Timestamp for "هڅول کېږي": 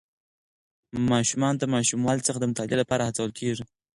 3.07-3.63